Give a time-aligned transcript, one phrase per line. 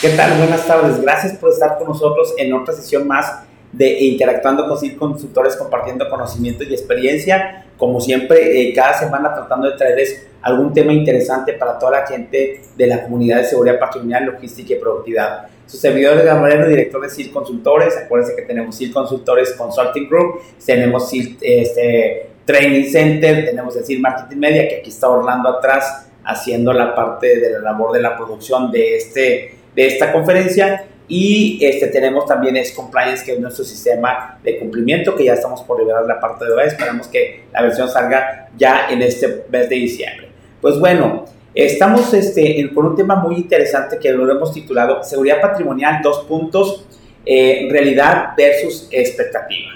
[0.00, 0.38] ¿Qué tal?
[0.38, 1.02] Buenas tardes.
[1.02, 3.42] Gracias por estar con nosotros en otra sesión más
[3.72, 7.66] de Interactuando con CIR Consultores, compartiendo conocimiento y experiencia.
[7.76, 12.60] Como siempre, eh, cada semana tratando de traerles algún tema interesante para toda la gente
[12.76, 15.48] de la comunidad de seguridad patrimonial, logística y productividad.
[15.66, 17.96] Su servidor es Gabriel, director de CIR Consultores.
[17.96, 23.98] Acuérdense que tenemos CIR Consultores Consulting Group, tenemos CIR este, Training Center, tenemos el CIR
[23.98, 28.16] Marketing Media, que aquí está Orlando atrás haciendo la parte de la labor de la
[28.16, 30.86] producción de este de esta conferencia.
[31.06, 35.62] Y este, tenemos también es Compliance, que es nuestro sistema de cumplimiento, que ya estamos
[35.62, 36.64] por liberar la parte de hoy.
[36.66, 40.28] Esperamos que la versión salga ya en este mes de diciembre.
[40.60, 46.00] Pues bueno, estamos este, con un tema muy interesante que lo hemos titulado Seguridad Patrimonial,
[46.02, 46.84] dos puntos,
[47.24, 49.70] eh, realidad versus expectativa.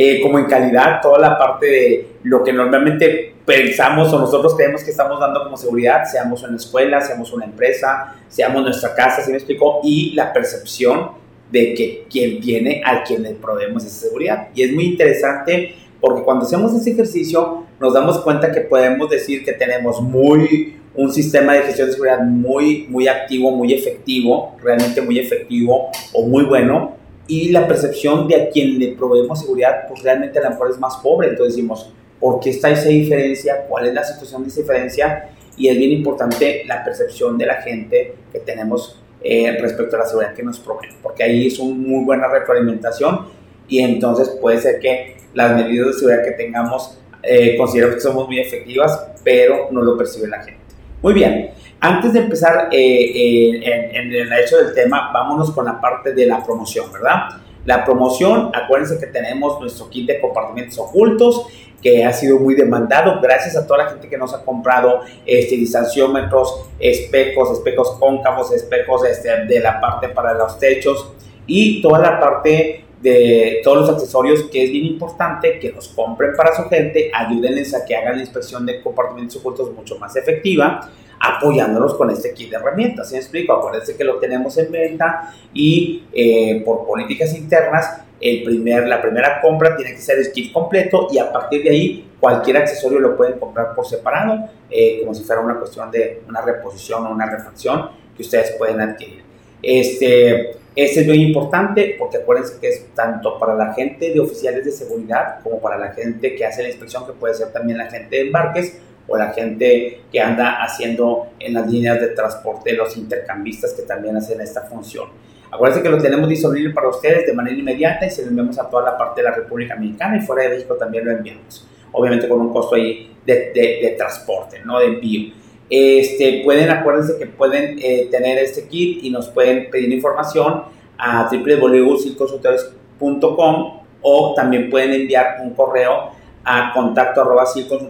[0.00, 4.84] Eh, como en calidad, toda la parte de lo que normalmente pensamos o nosotros creemos
[4.84, 9.32] que estamos dando como seguridad, seamos una escuela, seamos una empresa, seamos nuestra casa, ¿sí
[9.32, 9.80] me explico?
[9.82, 11.10] Y la percepción
[11.50, 14.50] de que quien tiene a quien le proveemos esa seguridad.
[14.54, 19.44] Y es muy interesante porque cuando hacemos ese ejercicio nos damos cuenta que podemos decir
[19.44, 25.00] que tenemos muy un sistema de gestión de seguridad muy muy activo, muy efectivo, realmente
[25.00, 26.97] muy efectivo o muy bueno
[27.28, 30.78] y la percepción de a quien le proveemos seguridad pues realmente a lo mejor es
[30.78, 33.66] más pobre, entonces decimos, ¿por qué está esa diferencia?
[33.68, 35.30] ¿Cuál es la situación de esa diferencia?
[35.56, 40.06] Y es bien importante la percepción de la gente que tenemos eh, respecto a la
[40.06, 43.26] seguridad que nos proveen, porque ahí es una muy buena retroalimentación
[43.68, 48.26] y entonces puede ser que las medidas de seguridad que tengamos eh, considero que somos
[48.26, 50.57] muy efectivas, pero no lo percibe la gente.
[51.00, 53.60] Muy bien, antes de empezar eh,
[53.92, 57.28] en, el hecho del tema, vámonos con la parte de la promoción, ¿verdad?
[57.64, 61.46] La promoción, acuérdense que tenemos nuestro kit de compartimentos ocultos
[61.80, 65.54] que ha sido muy demandado gracias a toda la gente que nos ha comprado este,
[65.56, 71.12] distanciómetros, espejos, espejos cóncavos, espejos este, de la parte para los techos
[71.46, 76.32] y toda la parte de todos los accesorios que es bien importante que los compren
[76.36, 80.90] para su gente, ayúdenles a que hagan la inspección de compartimentos ocultos mucho más efectiva,
[81.20, 83.08] apoyándolos con este kit de herramientas.
[83.10, 83.52] ¿Sí explico?
[83.52, 89.40] Acuérdense que lo tenemos en venta y eh, por políticas internas el primer, la primera
[89.40, 93.16] compra tiene que ser el kit completo y a partir de ahí cualquier accesorio lo
[93.16, 97.30] pueden comprar por separado, eh, como si fuera una cuestión de una reposición o una
[97.30, 99.22] refacción que ustedes pueden adquirir.
[99.62, 104.64] Este, este es muy importante porque acuérdense que es tanto para la gente de oficiales
[104.64, 107.90] de seguridad como para la gente que hace la inspección, que puede ser también la
[107.90, 108.78] gente de embarques
[109.08, 114.16] o la gente que anda haciendo en las líneas de transporte, los intercambistas que también
[114.16, 115.08] hacen esta función.
[115.50, 118.68] Acuérdense que lo tenemos disponible para ustedes de manera inmediata y se lo enviamos a
[118.68, 121.66] toda la parte de la República Mexicana y fuera de México también lo enviamos.
[121.92, 125.32] Obviamente con un costo ahí de, de, transporte, no de envío.
[125.70, 130.62] Este, pueden, acuérdense que pueden eh, tener este kit y nos pueden pedir información
[130.96, 136.12] a www.circonsultores.com o también pueden enviar un correo
[136.44, 137.88] a contacto arroba o .com,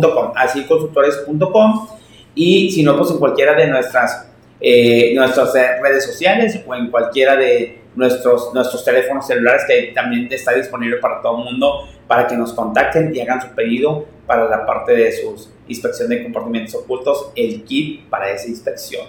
[0.00, 1.88] .com, así consultores.com
[2.34, 4.28] y si no, pues en cualquiera de nuestras
[4.60, 10.52] eh, nuestras redes sociales o en cualquiera de nuestros, nuestros teléfonos celulares que también está
[10.52, 14.64] disponible para todo el mundo para que nos contacten y hagan su pedido para la
[14.64, 19.06] parte de su inspección de comportamientos ocultos, el kit para esa inspección.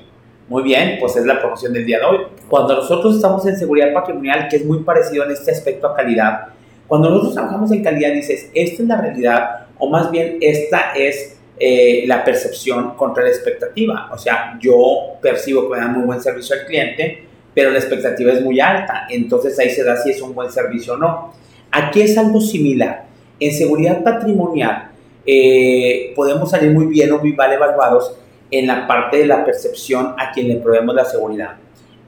[0.47, 2.17] Muy bien, pues es la promoción del día de hoy.
[2.49, 6.47] Cuando nosotros estamos en seguridad patrimonial, que es muy parecido en este aspecto a calidad,
[6.87, 11.39] cuando nosotros trabajamos en calidad dices, esta es la realidad, o más bien esta es
[11.59, 14.09] eh, la percepción contra la expectativa.
[14.11, 18.31] O sea, yo percibo que me dan muy buen servicio al cliente, pero la expectativa
[18.31, 19.07] es muy alta.
[19.09, 21.33] Entonces ahí se da si es un buen servicio o no.
[21.71, 23.05] Aquí es algo similar.
[23.39, 24.89] En seguridad patrimonial
[25.25, 28.15] eh, podemos salir muy bien o muy mal evaluados
[28.51, 31.55] en la parte de la percepción a quien le proveemos la seguridad.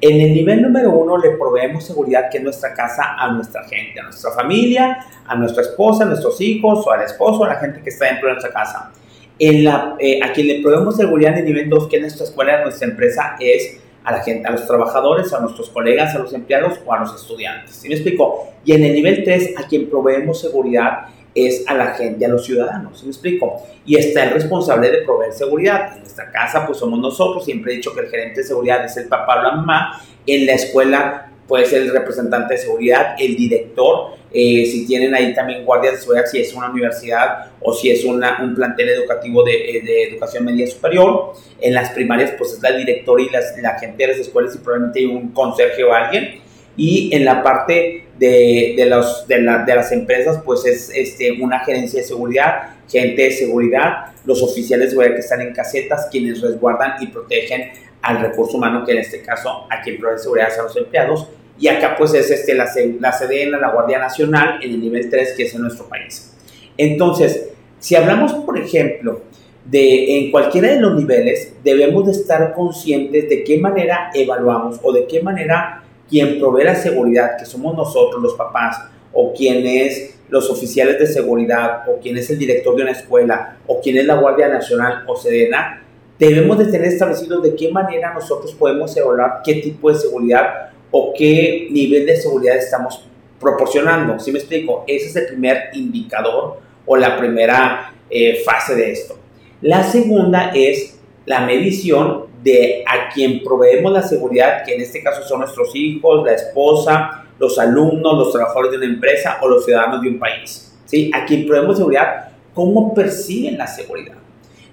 [0.01, 3.99] En el nivel número uno le proveemos seguridad que es nuestra casa a nuestra gente,
[3.99, 7.81] a nuestra familia, a nuestra esposa, a nuestros hijos o al esposo, a la gente
[7.83, 8.91] que está dentro de nuestra casa.
[9.37, 12.87] Eh, a quien le proveemos seguridad en el nivel 2, que es nuestra escuela, nuestra
[12.87, 16.93] empresa, es a la gente, a los trabajadores, a nuestros colegas, a los empleados o
[16.93, 17.75] a los estudiantes.
[17.75, 18.47] ¿Sí me explico?
[18.65, 22.45] Y en el nivel 3, a quien proveemos seguridad es a la gente, a los
[22.45, 23.61] ciudadanos, ¿sí me explico?
[23.85, 25.93] Y está el responsable de proveer seguridad.
[25.93, 28.97] En nuestra casa, pues somos nosotros, siempre he dicho que el gerente de seguridad es
[28.97, 33.35] el papá o la mamá, en la escuela puede ser el representante de seguridad, el
[33.35, 37.91] director, eh, si tienen ahí también guardias de seguridad, si es una universidad o si
[37.91, 41.33] es una, un plantel educativo de, eh, de, educación media superior.
[41.59, 44.59] En las primarias, pues es la directora y las, la gente de las escuelas y
[44.59, 46.39] probablemente un conserje o alguien.
[46.77, 51.33] Y en la parte de, de, los, de, la, de las empresas, pues es este,
[51.41, 56.07] una gerencia de seguridad, gente de seguridad, los oficiales de seguridad que están en casetas,
[56.09, 60.47] quienes resguardan y protegen al recurso humano, que en este caso a quien provee seguridad
[60.57, 61.27] a los empleados,
[61.61, 62.65] y acá pues es este, la,
[62.99, 66.33] la CDN, la Guardia Nacional, en el nivel 3, que es en nuestro país.
[66.75, 69.21] Entonces, si hablamos, por ejemplo,
[69.63, 74.91] de en cualquiera de los niveles, debemos de estar conscientes de qué manera evaluamos o
[74.91, 78.79] de qué manera quien provee la seguridad, que somos nosotros los papás,
[79.13, 83.57] o quien es los oficiales de seguridad, o quien es el director de una escuela,
[83.67, 85.83] o quien es la Guardia Nacional o Sedena,
[86.17, 91.13] debemos de tener establecido de qué manera nosotros podemos evaluar qué tipo de seguridad o
[91.17, 93.03] qué nivel de seguridad estamos
[93.39, 94.19] proporcionando.
[94.19, 94.83] ¿Sí me explico?
[94.87, 99.17] Ese es el primer indicador o la primera eh, fase de esto.
[99.61, 105.23] La segunda es la medición de a quien proveemos la seguridad, que en este caso
[105.23, 110.01] son nuestros hijos, la esposa, los alumnos, los trabajadores de una empresa o los ciudadanos
[110.01, 110.73] de un país.
[110.85, 111.11] ¿sí?
[111.13, 114.15] A quien proveemos seguridad, ¿cómo perciben la seguridad?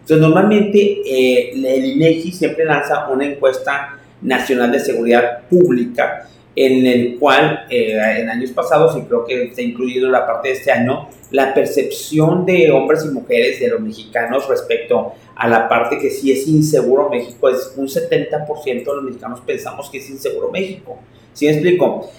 [0.01, 6.29] Entonces, normalmente eh, el INEGI siempre lanza una encuesta nacional de seguridad pública
[6.61, 10.55] en el cual eh, en años pasados, y creo que está incluido la parte de
[10.55, 16.01] este año, la percepción de hombres y mujeres, de los mexicanos respecto a la parte
[16.01, 20.51] que sí es inseguro México, es un 70% de los mexicanos pensamos que es inseguro
[20.51, 20.99] México.
[21.33, 22.11] ¿Sí me explico?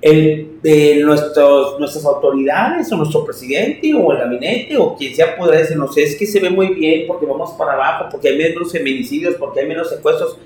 [0.00, 5.58] El, de nuestros, nuestras autoridades o nuestro presidente o el gabinete o quien sea podrá
[5.58, 9.34] decirnos es que se ve muy bien porque vamos para abajo, porque hay menos feminicidios,
[9.34, 10.38] porque hay menos secuestros.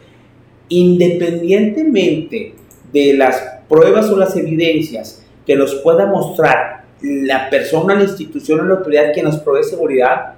[0.70, 2.54] Independientemente
[2.92, 8.64] de las pruebas o las evidencias que nos pueda mostrar la persona, la institución o
[8.64, 10.34] la autoridad que nos provee seguridad,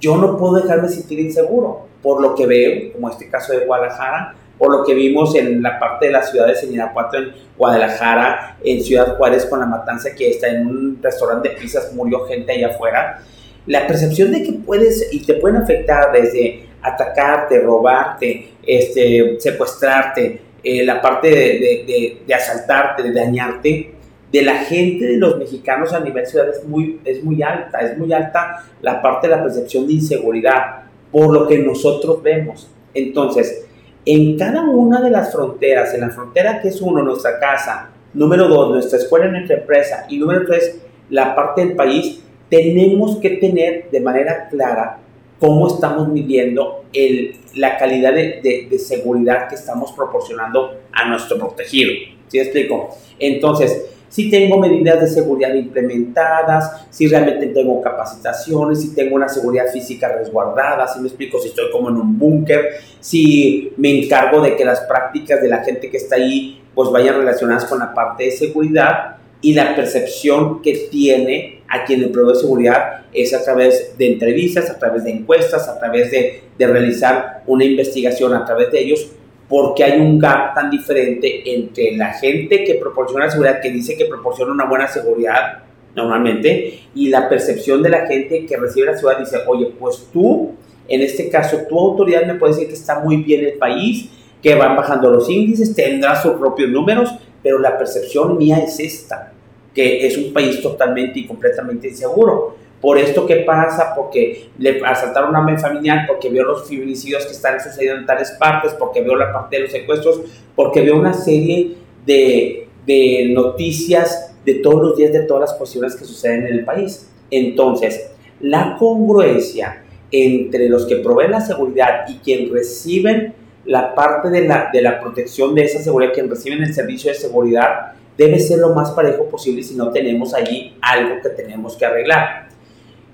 [0.00, 4.34] yo no puedo dejarme sentir inseguro por lo que veo, como este caso de Guadalajara,
[4.58, 8.82] por lo que vimos en la parte de las ciudades en Irapuato, en Guadalajara, en
[8.82, 12.68] Ciudad Juárez con la matanza que está en un restaurante de pizzas, murió gente allá
[12.68, 13.22] afuera.
[13.66, 20.84] La percepción de que puedes y te pueden afectar desde atacarte, robarte, este, secuestrarte, eh,
[20.84, 23.90] la parte de, de, asaltarte, de dañarte,
[24.30, 27.96] de la gente de los mexicanos a nivel ciudad es muy, es muy alta, es
[27.96, 30.82] muy alta la parte de la percepción de inseguridad
[31.12, 32.68] por lo que nosotros vemos.
[32.92, 33.66] Entonces,
[34.04, 38.48] en cada una de las fronteras, en la frontera que es uno, nuestra casa, número
[38.48, 40.80] dos, nuestra escuela, nuestra empresa, y número tres,
[41.10, 44.98] la parte del país, tenemos que tener de manera clara
[45.38, 51.90] cómo estamos midiendo el, la calidad de, de, seguridad que estamos proporcionando a nuestro protegido.
[52.28, 52.96] ¿Sí explico?
[53.18, 59.66] Entonces, si tengo medidas de seguridad implementadas, si realmente tengo capacitaciones, si tengo una seguridad
[59.72, 64.54] física resguardada, si me explico, si estoy como en un búnker, si me encargo de
[64.54, 68.24] que las prácticas de la gente que está ahí pues vayan relacionadas con la parte
[68.24, 73.98] de seguridad y la percepción que tiene a quien le provee seguridad es a través
[73.98, 78.70] de entrevistas, a través de encuestas, a través de, de, realizar una investigación a través
[78.70, 79.10] de ellos,
[79.48, 84.06] porque hay un gap tan diferente entre la gente que proporciona seguridad, que dice que
[84.06, 85.64] proporciona una buena seguridad
[85.96, 90.52] normalmente, y la percepción de la gente que recibe la seguridad dice, oye, pues tú,
[90.86, 94.10] en este caso, tu autoridad me puede decir que está muy bien el país,
[94.40, 97.10] que van bajando los índices, tendrá sus propios números,
[97.42, 99.33] pero la percepción mía es esta
[99.74, 102.56] que es un país totalmente y completamente inseguro.
[102.80, 103.94] Por esto, ¿qué pasa?
[103.96, 108.30] Porque le asaltaron a una familiar, porque vio los feminicidios que están sucediendo en tales
[108.32, 110.20] partes, porque vio la parte de los secuestros,
[110.54, 115.96] porque vio una serie de, de noticias de todos los días de todas las cuestiones
[115.96, 117.10] que suceden en el país.
[117.30, 124.46] Entonces, la congruencia entre los que proveen la seguridad y quien reciben la parte de
[124.46, 128.58] la, de la protección de esa seguridad, quien reciben el servicio de seguridad, debe ser
[128.58, 132.48] lo más parejo posible si no tenemos allí algo que tenemos que arreglar.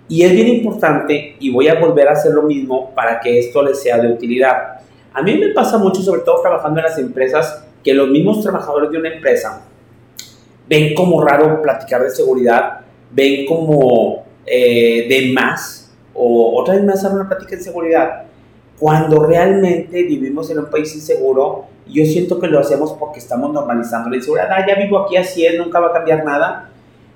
[0.09, 3.63] Y es bien importante, y voy a volver a hacer lo mismo para que esto
[3.63, 4.81] les sea de utilidad.
[5.13, 8.91] A mí me pasa mucho, sobre todo trabajando en las empresas, que los mismos trabajadores
[8.91, 9.67] de una empresa
[10.69, 12.81] ven como raro platicar de seguridad,
[13.11, 18.25] ven como eh, de más, o otra vez más hacer una plática de seguridad,
[18.79, 24.11] cuando realmente vivimos en un país inseguro yo siento que lo hacemos porque estamos normalizando
[24.11, 24.49] la inseguridad.
[24.51, 26.71] Ah, ya vivo aquí así es, nunca va a cambiar nada.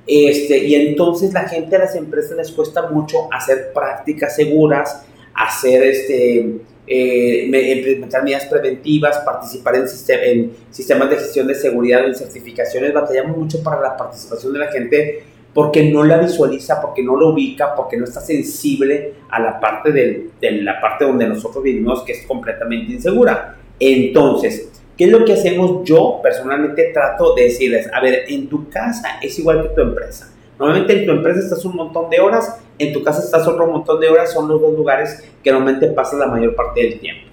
[0.07, 5.05] Este, y entonces la gente a las empresas les cuesta mucho hacer prácticas seguras,
[5.35, 12.15] hacer este, eh, implementar medidas preventivas, participar en, en, sistemas de gestión de seguridad, en
[12.15, 12.93] certificaciones.
[12.93, 17.29] Batallamos mucho para la participación de la gente porque no la visualiza, porque no la
[17.29, 22.13] ubica, porque no está sensible a la parte de la parte donde nosotros vivimos que
[22.13, 23.57] es completamente insegura.
[23.81, 25.83] Entonces, ¿qué es lo que hacemos?
[25.85, 30.33] Yo personalmente trato de decirles, a ver, en tu casa es igual que tu empresa.
[30.59, 34.01] Normalmente en tu empresa estás un montón de horas, en tu casa estás otro montón
[34.01, 37.29] de horas, son los dos lugares que normalmente pasas la mayor parte del tiempo.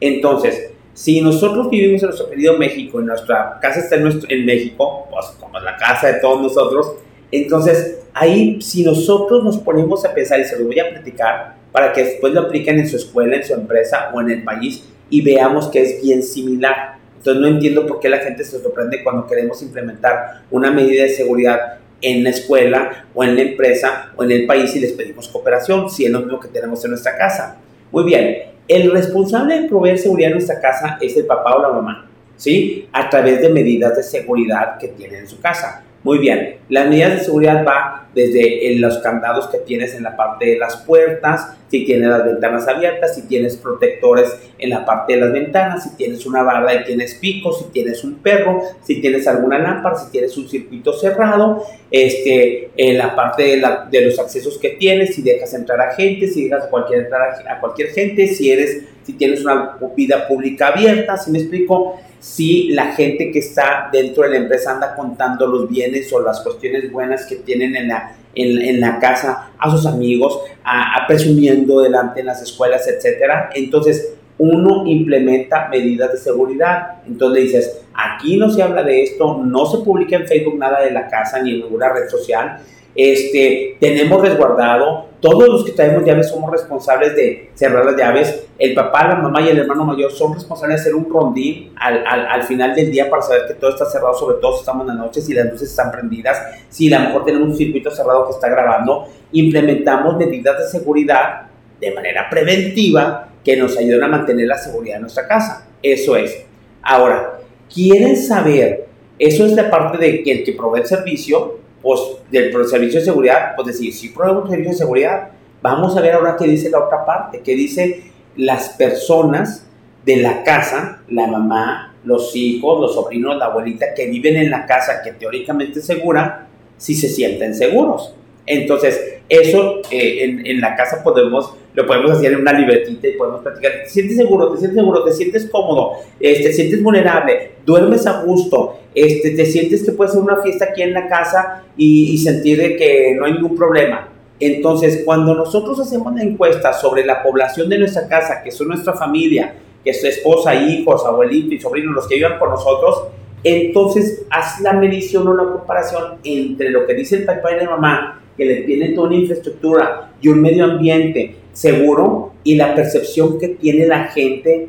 [0.00, 4.44] Entonces, si nosotros vivimos en nuestro querido México y nuestra casa está en, nuestro, en
[4.44, 6.94] México, pues como es la casa de todos nosotros,
[7.30, 11.92] entonces ahí si nosotros nos ponemos a pensar, y se lo voy a platicar, para
[11.92, 15.22] que después lo apliquen en su escuela, en su empresa o en el país y
[15.22, 16.96] veamos que es bien similar.
[17.18, 21.08] Entonces no entiendo por qué la gente se sorprende cuando queremos implementar una medida de
[21.10, 25.28] seguridad en la escuela o en la empresa o en el país y les pedimos
[25.28, 27.56] cooperación, si es lo mismo que tenemos en nuestra casa.
[27.90, 28.36] Muy bien,
[28.68, 32.88] el responsable de proveer seguridad en nuestra casa es el papá o la mamá, ¿sí?
[32.92, 35.84] A través de medidas de seguridad que tienen en su casa.
[36.02, 40.46] Muy bien, las medidas de seguridad va desde los candados que tienes en la parte
[40.46, 45.20] de las puertas, si tienes las ventanas abiertas, si tienes protectores en la parte de
[45.20, 49.28] las ventanas, si tienes una barra y tienes picos, si tienes un perro, si tienes
[49.28, 54.56] alguna lámpara, si tienes un circuito cerrado, este, en la parte de, de los accesos
[54.56, 58.50] que tienes, si dejas entrar a gente, si dejas a cualquier, a cualquier gente, si
[58.50, 63.88] eres, si tienes una vida pública abierta, si me explico, si la gente que está
[63.92, 67.88] dentro de la empresa anda contando los bienes o las cuestiones buenas que tienen en
[67.88, 68.05] la,
[68.36, 73.50] en, la casa a sus amigos, a, presumiendo delante en las escuelas, etcétera.
[73.54, 76.98] Entonces, uno implementa medidas de seguridad.
[77.06, 80.90] Entonces dices, aquí no se habla de esto, no se publica en Facebook nada de
[80.90, 82.58] la casa ni en ninguna red social
[82.96, 88.74] este, tenemos resguardado, todos los que traemos llaves somos responsables de cerrar las llaves, el
[88.74, 92.26] papá, la mamá y el hermano mayor son responsables de hacer un rondín al, al,
[92.26, 94.96] al final del día para saber que todo está cerrado, sobre todo si estamos en
[94.96, 96.38] la noche, si las luces están prendidas,
[96.68, 101.42] si a lo mejor tenemos un circuito cerrado que está grabando, implementamos medidas de seguridad
[101.80, 105.68] de manera preventiva que nos ayudan a mantener la seguridad de nuestra casa.
[105.82, 106.44] Eso es.
[106.82, 107.38] Ahora,
[107.72, 108.86] ¿quieren saber?
[109.18, 112.00] Eso es la parte de que el que provee el servicio pues,
[112.32, 115.28] del servicio de seguridad, pues decir, si un servicio de seguridad,
[115.62, 119.64] vamos a ver ahora qué dice la otra parte, qué dice las personas
[120.04, 124.66] de la casa, la mamá, los hijos, los sobrinos, la abuelita que viven en la
[124.66, 128.14] casa que teóricamente es segura, si se sienten seguros.
[128.46, 133.42] Entonces, eso eh, en, la casa podemos, lo podemos hacer en una libretita y podemos
[133.42, 133.70] platicar.
[133.84, 134.50] ¿Te sientes seguro?
[134.50, 135.04] ¿Te sientes seguro?
[135.04, 135.92] ¿Te sientes cómodo?
[136.18, 137.52] Este, ¿Te sientes vulnerable?
[137.66, 138.78] ¿Duermes a gusto?
[138.94, 142.56] Este, ¿Te sientes que puede ser una fiesta aquí en la casa y, y sentir
[142.56, 144.08] de que no hay ningún problema?
[144.40, 148.94] Entonces, cuando nosotros hacemos la encuesta sobre la población de nuestra casa, que son nuestra
[148.94, 149.54] familia,
[149.84, 153.08] que es esposa, hijos, abuelitos y sobrinos, los que vivan con nosotros,
[153.44, 157.70] entonces haz la medición o la comparación entre lo que dice el papá y la
[157.70, 163.38] mamá que le tiene toda una infraestructura y un medio ambiente seguro y la percepción
[163.38, 164.68] que tiene la gente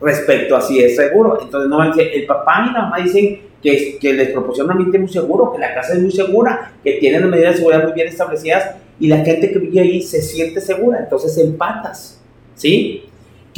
[0.00, 1.38] respecto a si es seguro.
[1.40, 5.08] Entonces, no el papá y la mamá dicen que, que les proporciona un ambiente muy
[5.08, 8.08] seguro, que la casa es muy segura, que tienen las medidas de seguridad muy bien
[8.08, 10.98] establecidas y la gente que vive ahí se siente segura.
[10.98, 12.20] Entonces, empatas,
[12.56, 13.04] ¿sí?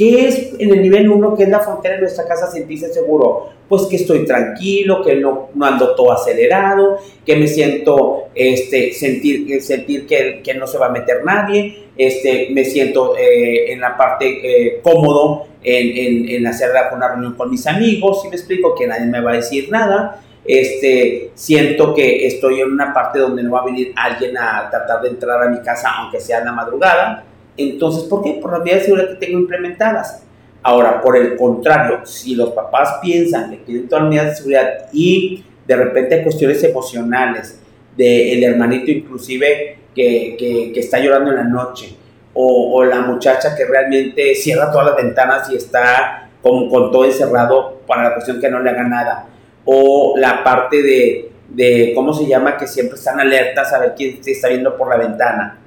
[0.01, 3.49] ¿Qué es en el nivel 1, que es la frontera de nuestra casa, sentirse seguro?
[3.69, 9.61] Pues que estoy tranquilo, que no, no ando todo acelerado, que me siento, este, sentir,
[9.61, 13.95] sentir que, que no se va a meter nadie, este, me siento eh, en la
[13.95, 18.73] parte eh, cómodo en, en, en, hacer una reunión con mis amigos, si me explico,
[18.73, 20.19] que nadie me va a decir nada.
[20.43, 24.99] Este, siento que estoy en una parte donde no va a venir alguien a tratar
[25.03, 27.25] de entrar a mi casa, aunque sea en la madrugada
[27.57, 28.39] entonces, ¿por qué?
[28.41, 30.23] Por las medidas de seguridad que tengo implementadas.
[30.63, 34.89] Ahora, por el contrario, si los papás piensan que tienen todas las medidas de seguridad
[34.93, 37.59] y de repente hay cuestiones emocionales
[37.97, 40.35] del hermanito inclusive que,
[40.73, 41.95] que, está llorando en la noche,
[42.33, 47.03] o, o, la muchacha que realmente cierra todas las ventanas y está como con todo
[47.03, 49.27] encerrado para la cuestión que no le haga nada,
[49.65, 52.55] o la parte de, de ¿cómo se llama?
[52.57, 55.60] Que siempre están alertas a ver quién se está viendo por la ventana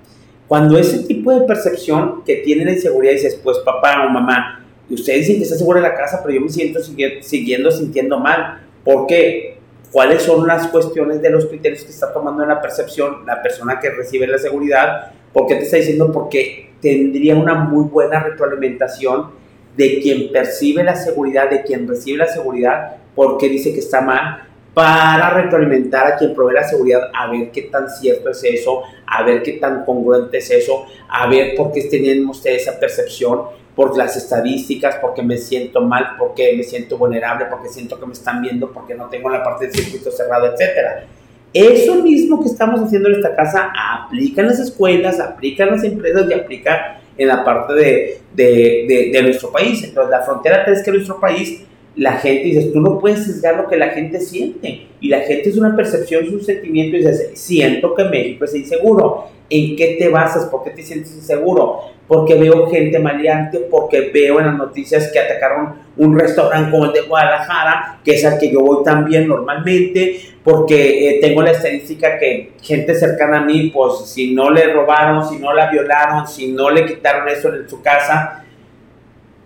[0.47, 4.95] cuando ese tipo de percepción que tienen en seguridad dices, pues papá o mamá, y
[4.95, 8.61] ustedes dicen que está seguro en la casa, pero yo me siento siguiendo sintiendo mal.
[8.85, 9.59] ¿Por qué?
[9.91, 13.81] ¿Cuáles son las cuestiones de los criterios que está tomando en la percepción la persona
[13.81, 15.13] que recibe la seguridad?
[15.33, 16.13] ¿Por qué te está diciendo?
[16.13, 19.31] Porque tendría una muy buena retroalimentación
[19.77, 24.49] de quien percibe la seguridad, de quien recibe la seguridad, porque dice que está mal,
[24.75, 29.23] para retroalimentar a quien provee la seguridad, a ver qué tan cierto es eso, a
[29.23, 33.43] ver qué tan congruente es eso, a ver por qué tenemos ustedes esa percepción,
[33.75, 38.13] por las estadísticas, porque me siento mal, porque me siento vulnerable, porque siento que me
[38.13, 41.05] están viendo, porque no tengo la parte del circuito cerrado, etc.
[41.53, 45.85] Eso mismo que estamos haciendo en esta casa aplica en las escuelas, aplica en las
[45.85, 49.83] empresas y aplica en la parte de, de, de, de nuestro país.
[49.83, 51.63] Entonces, la frontera 3 que nuestro país
[51.97, 54.89] la gente dice, tú no puedes sesgar lo que la gente siente.
[55.01, 58.55] Y la gente es una percepción, es un sentimiento y dices, siento que México es
[58.55, 59.29] inseguro.
[59.51, 60.47] ¿En qué te basas?
[60.47, 61.81] ¿Por qué te sientes inseguro?
[62.09, 66.93] Porque veo gente maleante, porque veo en las noticias que atacaron un restaurante como el
[66.93, 72.19] de Guadalajara, que es al que yo voy también normalmente, porque eh, tengo la estadística
[72.19, 76.49] que gente cercana a mí, pues si no le robaron, si no la violaron, si
[76.49, 78.44] no le quitaron eso en su casa,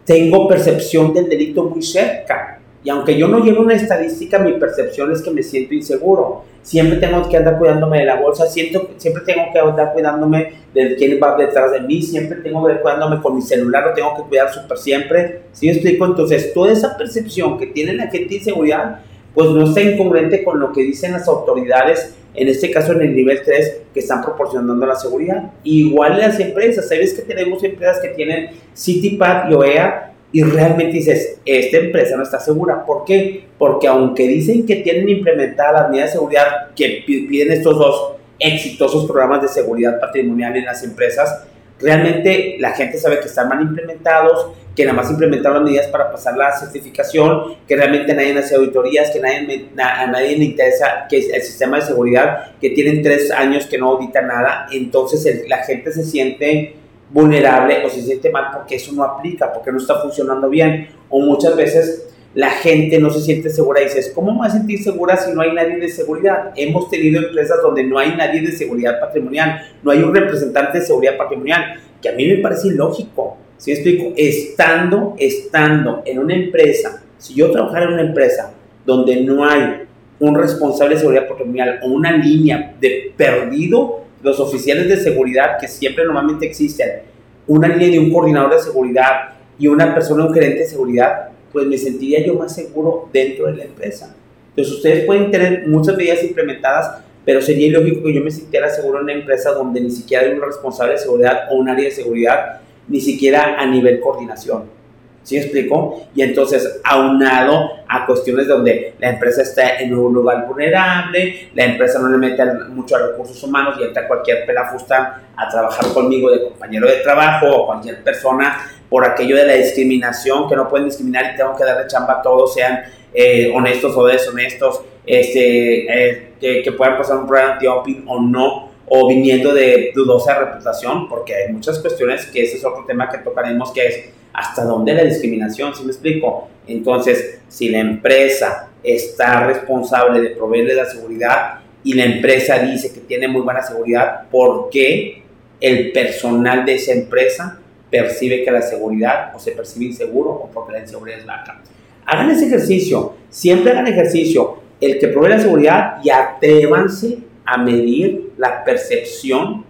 [0.08, 2.58] tengo percepción del delito muy cerca.
[2.82, 6.44] Y aunque yo no llevo una estadística, mi percepción es que me siento inseguro.
[6.62, 10.96] Siempre tengo que andar cuidándome de la bolsa, siento, siempre tengo que andar cuidándome de
[10.96, 14.22] quién va detrás de mí, siempre tengo que cuidándome con mi celular, lo tengo que
[14.22, 15.42] cuidar súper siempre.
[15.52, 16.06] ¿Sí explico?
[16.06, 19.00] Entonces, toda esa percepción que tiene la gente de inseguridad,
[19.34, 23.14] pues no está incongruente con lo que dicen las autoridades, en este caso en el
[23.14, 25.52] nivel 3, que están proporcionando la seguridad.
[25.64, 31.40] Igual las empresas, sabes que tenemos empresas que tienen CityPad y OEA y realmente dices,
[31.44, 32.84] esta empresa no está segura.
[32.84, 33.44] ¿Por qué?
[33.58, 39.06] Porque aunque dicen que tienen implementadas las medidas de seguridad que piden estos dos exitosos
[39.06, 41.44] programas de seguridad patrimonial en las empresas,
[41.80, 46.36] realmente la gente sabe que están mal implementados, que nada más implementaron medidas para pasar
[46.36, 51.42] la certificación, que realmente nadie hace auditorías, que nadie, a nadie le interesa que el
[51.42, 56.04] sistema de seguridad, que tienen tres años que no audita nada, entonces la gente se
[56.04, 56.76] siente
[57.10, 61.20] vulnerable o se siente mal porque eso no aplica, porque no está funcionando bien, o
[61.20, 62.08] muchas veces
[62.38, 65.32] la gente no se siente segura y dices, ¿cómo me voy a sentir segura si
[65.32, 66.52] no hay nadie de seguridad?
[66.54, 70.86] Hemos tenido empresas donde no hay nadie de seguridad patrimonial, no hay un representante de
[70.86, 73.38] seguridad patrimonial, que a mí me parece ilógico.
[73.56, 78.52] Si explico, estando, estando en una empresa, si yo trabajara en una empresa
[78.86, 79.88] donde no hay
[80.20, 85.66] un responsable de seguridad patrimonial o una línea de perdido, los oficiales de seguridad que
[85.66, 87.02] siempre normalmente existen,
[87.48, 91.66] una línea de un coordinador de seguridad y una persona, un gerente de seguridad, pues
[91.66, 94.14] me sentiría yo más seguro dentro de la empresa.
[94.50, 98.98] Entonces ustedes pueden tener muchas medidas implementadas, pero sería ilógico que yo me sintiera seguro
[98.98, 101.90] en una empresa donde ni siquiera hay un responsable de seguridad o un área de
[101.90, 104.77] seguridad ni siquiera a nivel coordinación.
[105.22, 106.08] ¿Sí explico?
[106.14, 111.98] Y entonces, aunado a cuestiones donde la empresa está en un lugar vulnerable, la empresa
[111.98, 116.44] no le mete mucho a recursos humanos y entra cualquier pelafusta a trabajar conmigo de
[116.44, 118.56] compañero de trabajo o cualquier persona
[118.88, 122.22] por aquello de la discriminación, que no pueden discriminar y tengo que darle chamba a
[122.22, 128.20] todos, sean eh, honestos o deshonestos, este, eh, que, puedan pasar un programa anti o
[128.20, 133.08] no o viniendo de dudosa reputación, porque hay muchas cuestiones que ese es otro tema
[133.08, 136.48] que tocaremos, que es hasta dónde la discriminación, ¿sí me explico?
[136.66, 143.00] Entonces, si la empresa está responsable de proveerle la seguridad y la empresa dice que
[143.00, 145.22] tiene muy buena seguridad, ¿por qué
[145.60, 147.58] el personal de esa empresa
[147.90, 151.62] percibe que la seguridad o se percibe inseguro o porque la inseguridad es baja?
[152.04, 158.32] Hagan ese ejercicio, siempre hagan ejercicio, el que provee la seguridad y atrévanse a medir
[158.36, 159.64] la percepción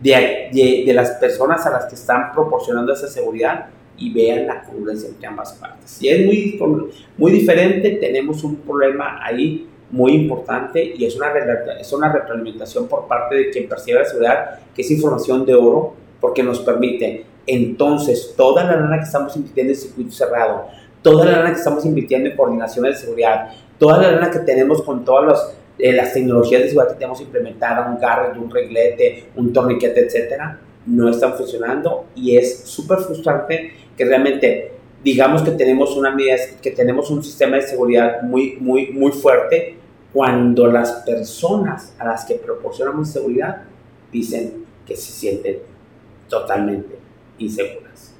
[0.00, 5.08] de, de, las personas a las que están proporcionando esa seguridad y vean la congruencia
[5.08, 5.90] entre ambas partes.
[5.90, 6.58] Si es muy,
[7.16, 11.32] muy diferente, tenemos un problema ahí muy importante y es una,
[11.80, 15.94] es una retroalimentación por parte de quien percibe la seguridad, que es información de oro,
[16.20, 20.66] porque nos permite entonces toda la lana que estamos invirtiendo en circuito cerrado,
[21.02, 24.82] toda la lana que estamos invirtiendo en coordinaciones de seguridad, toda la lana que tenemos
[24.82, 29.28] con todos los eh, las tecnologías de seguridad que tenemos implementadas, un garret, un reglete,
[29.36, 35.96] un torniquete, etcétera, no están funcionando y es súper frustrante que realmente digamos que tenemos
[35.96, 36.16] una
[36.60, 39.76] que tenemos un sistema de seguridad muy, muy, muy fuerte
[40.12, 43.62] cuando las personas a las que proporcionamos seguridad
[44.10, 45.58] dicen que se sienten
[46.28, 46.98] totalmente
[47.38, 48.14] inseguras.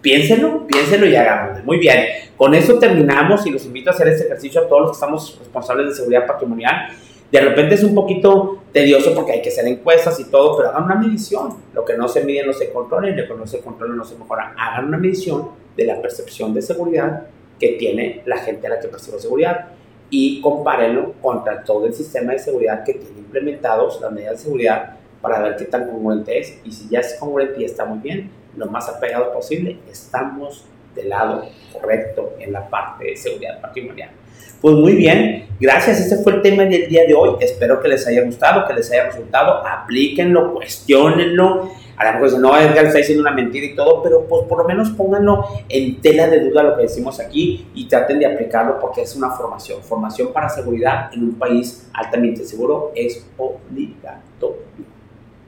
[0.00, 1.64] Piénsenlo, piénsenlo y hagámoslo.
[1.64, 2.06] Muy bien.
[2.42, 5.38] Con eso terminamos y los invito a hacer este ejercicio a todos los que estamos
[5.38, 6.88] responsables de seguridad patrimonial.
[7.30, 10.82] De repente es un poquito tedioso porque hay que hacer encuestas y todo, pero hagan
[10.82, 11.54] una medición.
[11.72, 14.04] Lo que no se mide no se controla y lo que no se controla no
[14.04, 14.56] se mejora.
[14.58, 17.28] Hagan una medición de la percepción de seguridad
[17.60, 19.68] que tiene la gente a la que percibe seguridad
[20.10, 24.96] y compárenlo contra todo el sistema de seguridad que tiene implementados las medidas de seguridad
[25.20, 26.58] para ver qué tan congruente es.
[26.64, 31.08] Y si ya es congruente y está muy bien, lo más apegado posible, estamos del
[31.08, 34.10] lado correcto en la parte de seguridad patrimonial.
[34.62, 36.00] Pues muy bien, gracias.
[36.00, 37.34] Ese fue el tema del día de hoy.
[37.40, 39.66] Espero que les haya gustado, que les haya resultado.
[39.66, 41.68] Aplíquenlo, cuestionenlo.
[41.96, 44.58] A lo mejor dicen, no, Edgar está diciendo una mentira y todo, pero pues por
[44.58, 48.78] lo menos pónganlo en tela de duda lo que decimos aquí y traten de aplicarlo
[48.78, 49.82] porque es una formación.
[49.82, 54.62] Formación para seguridad en un país altamente seguro es obligatorio.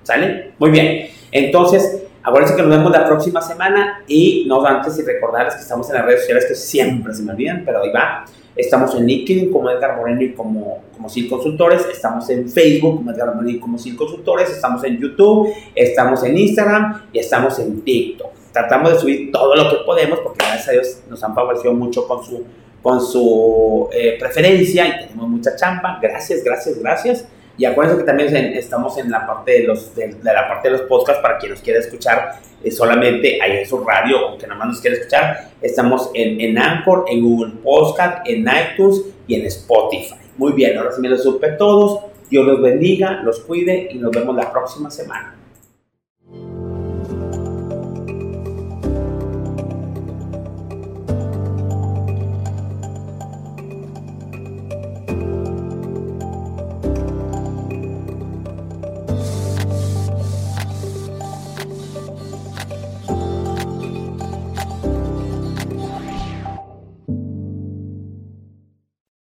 [0.02, 0.54] ¿Sale?
[0.58, 1.06] Muy bien.
[1.30, 5.86] Entonces, Acuérdense que nos vemos la próxima semana y no antes y recordarles que estamos
[5.90, 8.24] en las redes sociales que siempre se me olvidan, pero ahí va.
[8.56, 11.84] Estamos en LinkedIn como Edgar Moreno y como, como CIL Consultores.
[11.92, 14.48] Estamos en Facebook como Edgar Moreno y como CIL Consultores.
[14.48, 18.32] Estamos en YouTube, estamos en Instagram y estamos en TikTok.
[18.52, 22.08] Tratamos de subir todo lo que podemos porque gracias a Dios nos han favorecido mucho
[22.08, 22.42] con su,
[22.80, 25.98] con su eh, preferencia y tenemos mucha champa.
[26.00, 27.28] Gracias, gracias, gracias.
[27.56, 30.82] Y acuérdense que también estamos en la parte de los de, la parte de los
[30.82, 34.58] podcasts para quien nos quiera escuchar eh, solamente ahí en su radio o que nada
[34.58, 35.50] más nos quiera escuchar.
[35.60, 40.16] Estamos en, en Anchor, en Google Podcast, en iTunes y en Spotify.
[40.36, 42.00] Muy bien, ahora sí me lo supe todos.
[42.28, 45.36] Dios los bendiga, los cuide y nos vemos la próxima semana.